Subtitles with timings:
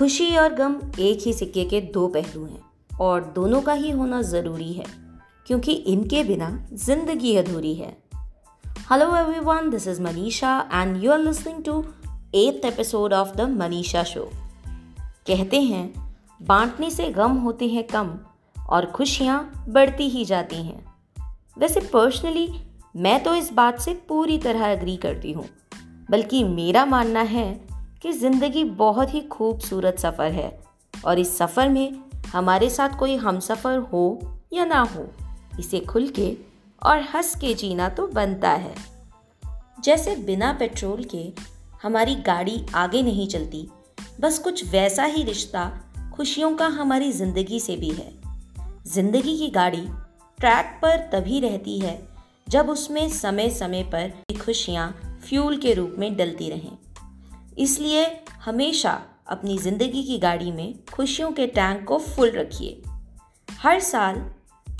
[0.00, 2.60] खुशी और गम एक ही सिक्के के दो पहलू हैं,
[2.90, 4.84] और दोनों का ही होना ज़रूरी है,
[5.46, 7.90] क्योंकि इनके बिना ज़िंदगी अधूरी है।
[8.90, 11.78] Hello everyone this is Manisha and you are listening to
[12.34, 14.28] eighth episode of the Manisha show
[15.26, 15.92] कहते हैं,
[16.40, 18.18] बांटने से गम होते हैं कम,
[18.70, 20.84] और खुशियाँ बढ़ती ही जाती हैं।
[21.58, 22.50] वैसे पर्सनली
[22.96, 25.48] मैं तो इस बात से पूरी तरह एग्री करती हूँ,
[26.10, 27.69] बल्कि मेरा मानना है
[28.02, 30.50] कि ज़िंदगी बहुत ही खूबसूरत सफ़र है
[31.04, 34.20] और इस सफ़र में हमारे साथ कोई हम सफ़र हो
[34.52, 35.06] या ना हो,
[35.60, 36.32] इसे खुल के
[36.82, 38.74] और हंस के जीना तो बनता है।
[39.84, 41.26] जैसे बिना पेट्रोल के
[41.82, 43.68] हमारी गाड़ी आगे नहीं चलती,
[44.20, 45.70] बस कुछ वैसा ही रिश्ता
[46.14, 48.12] खुशियों का हमारी ज़िंदगी से भी है।
[48.86, 49.86] ज़िंदगी की गाड़ी
[50.38, 51.98] ट्रैक पर तभी रहती है
[52.48, 54.90] जब उसमें समय समय पर खुशियाँ
[55.24, 56.76] फ्यूल के रूप में डलती रहें।
[57.58, 62.82] इसलिए हमेशा अपनी ज़िंदगी की गाड़ी में खुशियों के टैंक को फुल रखिए।
[63.50, 64.14] हर साल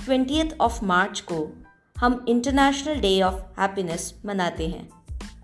[0.04, 1.62] ट्वेंटियथ ऑफ़ मार्च को
[1.98, 4.88] हम इंटरनेशनल डे ऑफ़ हैप्पीनेस मनाते हैं।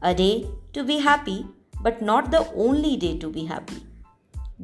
[0.02, 1.44] A day to be happy,
[1.82, 3.82] but not the only day to be happy.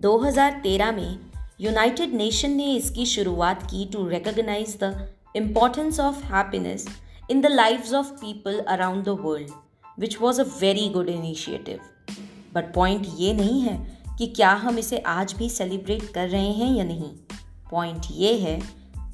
[0.00, 1.18] 2013 में
[1.60, 6.86] यूनाइटेड नेशन ने इसकी शुरुआत की to recognise the importance of happiness
[7.30, 9.50] in the lives of people around the world
[9.98, 11.80] which was a very good initiative
[12.54, 16.74] but point ये नहीं है कि क्या हम इसे आज भी सेलिब्रेट कर रहे हैं
[16.74, 17.10] या नहीं।
[17.70, 18.60] पॉइंट ये है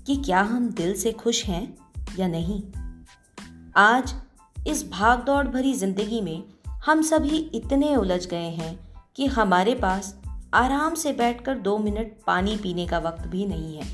[0.07, 1.77] कि क्या हम दिल से खुश हैं
[2.19, 2.63] या नहीं।
[3.77, 4.15] आज,
[4.67, 6.43] इस भाग दौड़ भरी ज़िंदगी में
[6.87, 10.21] हम सभी इतने उलझ गए हैं कि हमारे पास
[10.55, 13.87] आराम से बैठकर दो मिनट पानी पीने का वक्त भी नहीं है।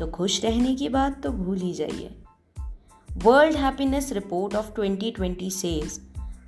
[0.00, 2.22] तो खुश रहने की बात तो भूल ही जाइए।
[3.16, 5.98] World happiness report of 2020 says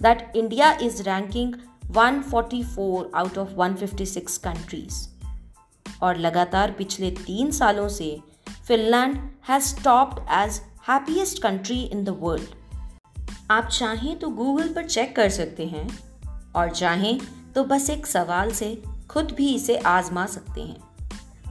[0.03, 1.55] that India is ranking
[1.91, 5.09] 144 out of 156 countries
[6.03, 8.21] और लगातार पिछले तीन सालों से
[8.69, 9.17] Finland
[9.49, 12.49] has topped as happiest country in the world
[13.51, 15.99] आप चाहें तो गूगल पर चेक कर सकते हैं
[16.57, 17.21] और चाहें
[17.55, 20.81] तो बस एक सवाल से खुद भी इसे आजमा सकते हैं।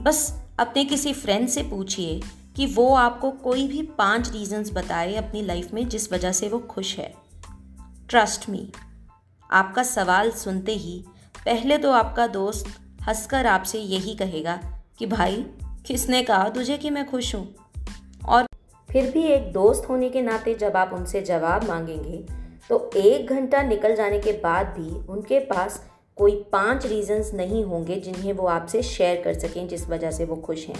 [0.02, 2.20] बस अपने किसी फ्रेंड से पूछिए
[2.56, 6.58] कि वो आपको कोई भी पाँच रीजंस बताए अपनी लाइफ में जिस वजह से वो
[6.58, 7.14] खुश है।
[8.08, 8.72] ट्रस्ट मी
[9.50, 11.04] आपका सवाल सुनते ही,
[11.44, 12.66] पहले तो आपका दोस्त
[13.08, 14.60] हंसकर आपसे यही कहेगा
[14.98, 15.46] कि, भाई,
[15.86, 17.54] किसने कहा तुझे कि मैं खुश हूँ?
[18.28, 18.46] और
[18.90, 22.26] फिर भी एक दोस्त होने के नाते जब आप उनसे जवाब मांगेंगे
[22.68, 25.86] तो एक घंटा निकल जाने के बाद भी उनके पास
[26.16, 30.36] कोई पाँच रीजंस नहीं होंगे जिन्हें वो आपसे शेयर कर सकें जिस वजह से वो
[30.36, 30.78] खुश हैं।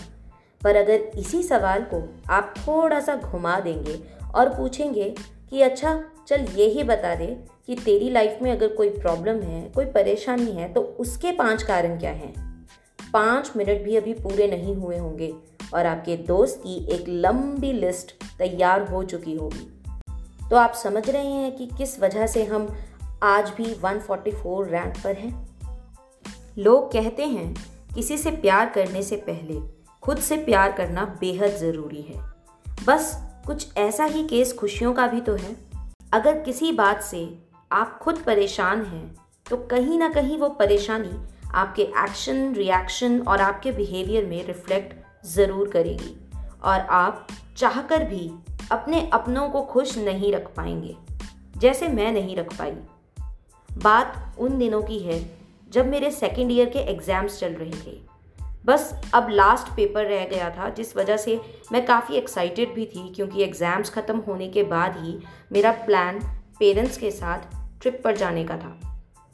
[0.63, 4.01] पर अगर इसी सवाल को आप थोड़ा सा घुमा देंगे
[4.35, 5.15] और पूछेंगे
[5.51, 7.27] कि अच्छा चल, ये ही बता दे
[7.67, 11.99] कि तेरी लाइफ में अगर कोई प्रॉब्लम है, कोई परेशानी है तो उसके पाँच कारण
[11.99, 12.69] क्या हैं?
[13.13, 15.35] पाँच मिनट भी अभी पूरे नहीं हुए होंगे
[15.75, 19.81] और आपके दोस्त की एक लंबी लिस्ट तैयार हो चुकी होगी।
[20.51, 22.77] तो आप समझ रहे हैं कि किस वजह से हम
[23.23, 25.49] आज भी 144 रैंक पर हैं?
[26.59, 27.55] लोग कहते हैं,
[27.95, 29.61] किसी से प्यार करने से पहले
[30.03, 32.33] खुद से प्यार करना बेहद ज़रूरी है।
[32.87, 35.68] बस कुछ ऐसा ही केस खुशियों का भी तो है।
[36.13, 37.19] अगर किसी बात से
[37.71, 41.11] आप खुद परेशान हैं तो कहीं ना कहीं वो परेशानी
[41.55, 46.15] आपके एक्शन रिएक्शन और आपके बिहेवियर में रिफ्लेक्ट ज़रूर करेगी।
[46.63, 47.27] और आप
[47.57, 48.31] चाहकर भी
[48.73, 50.97] अपने अपनों को खुश नहीं रख पाएँगे,
[51.57, 52.73] जैसे मैं नहीं रख पाई।
[53.69, 55.21] बात उन दिनों की है,
[55.71, 58.01] जब मेरे सेकेंड ईयर के एग्ज़ाम्स चल रहे थे।
[58.69, 61.41] बस अब लास्ट पेपर रह गया था, जिस वजह से
[61.73, 65.19] मैं काफ़ी एक्साइटेड भी थी, क्योंकि एग्ज़ाम्स ख़त्म होने के बाद ही
[65.53, 66.21] मेरा प्लान
[66.59, 68.79] पेरेंट्स के साथ ट्रिप पर जाने का था।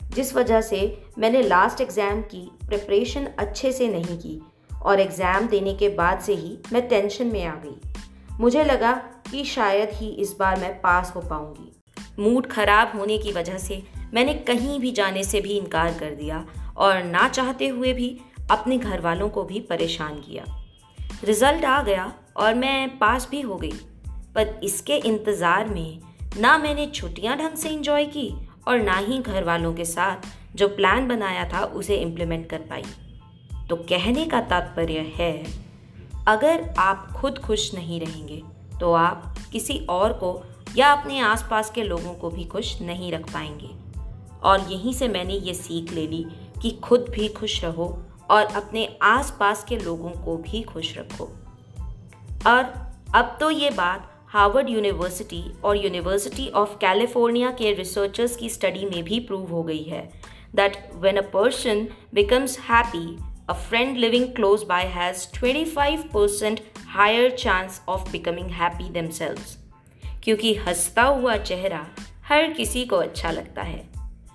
[0.00, 0.80] जिस वजह से
[1.18, 4.40] मैंने लास्ट एग्ज़ाम की प्रिपरेशन अच्छे से नहीं की
[4.82, 8.92] और एग्ज़ाम देने के बाद से ही मैं टेंशन में आ गई। मुझे लगा
[9.30, 11.72] कि शायद ही इस बार मैं पास हो पाऊँगी।
[12.18, 13.82] मूड ख़राब होने की वजह से
[14.14, 16.44] मैंने कहीं भी जाने से भी इनकार कर दिया
[16.76, 18.08] और ना चाहते हुए भी
[18.50, 20.44] अपने घर वालों को भी परेशान किया।
[21.24, 23.72] रिज़ल्ट आ गया और मैं पास भी हो गई,
[24.34, 26.00] पर इसके इंतज़ार में
[26.38, 28.30] ना मैंने छुट्टियाँ ढंग से इंजॉय की
[28.68, 30.26] और ना ही घर वालों के साथ
[30.56, 32.82] जो प्लान बनाया था उसे इम्प्लीमेंट कर पाई।
[33.68, 35.44] तो कहने का तात्पर्य है,
[36.28, 38.42] अगर आप खुद खुश नहीं रहेंगे
[38.80, 40.40] तो आप किसी और को
[40.76, 43.70] या अपने आसपास के लोगों को भी खुश नहीं रख पाएँगे।
[44.42, 46.24] और यहीं से मैंने ये सीख ले ली
[46.62, 47.86] कि खुद भी खुश रहो
[48.30, 51.24] और अपने आसपास के लोगों को भी खुश रखो
[52.46, 52.72] और
[53.14, 59.02] अब तो ये बात हार्वर्ड यूनिवर्सिटी और यूनिवर्सिटी ऑफ़ कैलिफ़ोर्निया के रिसर्चर्स की स्टडी में
[59.04, 60.08] भी प्रूव हो गई है
[60.54, 63.18] that when a person becomes happy,
[63.48, 69.56] a friend living close by has 25% higher chance of becoming happy themselves.
[70.24, 71.86] क्योंकि हंसता हुआ चेहरा
[72.28, 73.82] हर किसी को अच्छा लगता है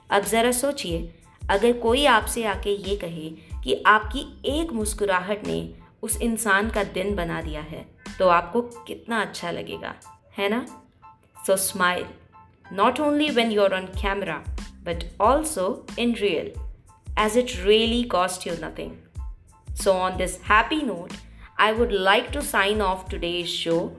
[0.10, 1.00] अब ज़रा सोचिए
[1.50, 3.30] अगर कोई आपसे आके ये कहे
[3.63, 7.86] कि आपकी एक मुस्कुराहट ने उस इंसान का दिन बना दिया है
[8.19, 9.96] तो आपको कितना अच्छा लगेगा,
[10.38, 10.66] है ना?
[11.48, 12.06] So smile
[12.74, 14.44] not only when you on camera
[14.84, 16.72] but also in real
[17.19, 18.92] as it really cost you nothing
[19.75, 21.13] so on this happy note
[21.60, 23.98] I would like to sign off today show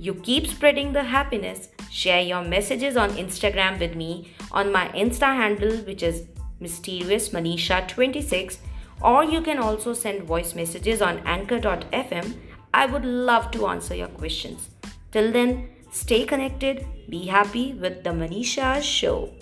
[0.00, 5.28] you keep spreading the happiness share your messages on Instagram with me on my insta
[5.28, 8.58] handle which is mysterious manisha26
[9.02, 12.36] or you can also send voice messages on anchor.fm.
[12.72, 14.68] I would love to answer your questions.
[15.12, 19.35] Till then, stay connected, be happy with the Manisha Show.